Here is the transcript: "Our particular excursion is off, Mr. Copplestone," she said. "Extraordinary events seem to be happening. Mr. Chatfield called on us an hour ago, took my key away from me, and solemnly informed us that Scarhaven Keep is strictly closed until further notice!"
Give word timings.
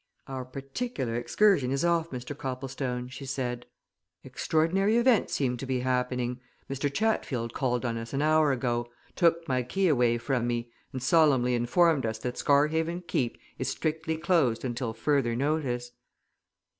"Our 0.25 0.45
particular 0.45 1.13
excursion 1.13 1.69
is 1.71 1.85
off, 1.85 2.09
Mr. 2.09 2.35
Copplestone," 2.35 3.07
she 3.09 3.27
said. 3.27 3.67
"Extraordinary 4.23 4.97
events 4.97 5.35
seem 5.35 5.57
to 5.57 5.65
be 5.67 5.81
happening. 5.81 6.39
Mr. 6.67 6.91
Chatfield 6.91 7.53
called 7.53 7.85
on 7.85 7.99
us 7.99 8.11
an 8.11 8.23
hour 8.23 8.51
ago, 8.51 8.89
took 9.15 9.47
my 9.47 9.61
key 9.61 9.87
away 9.87 10.17
from 10.17 10.47
me, 10.47 10.71
and 10.91 11.03
solemnly 11.03 11.53
informed 11.53 12.07
us 12.07 12.17
that 12.17 12.39
Scarhaven 12.39 13.03
Keep 13.05 13.37
is 13.59 13.67
strictly 13.67 14.17
closed 14.17 14.65
until 14.65 14.95
further 14.95 15.35
notice!" 15.35 15.91